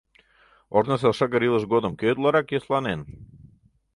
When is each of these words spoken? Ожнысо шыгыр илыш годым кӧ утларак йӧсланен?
Ожнысо 0.75 1.09
шыгыр 1.17 1.41
илыш 1.47 1.63
годым 1.73 1.93
кӧ 1.99 2.07
утларак 2.13 2.47
йӧсланен? 2.53 3.01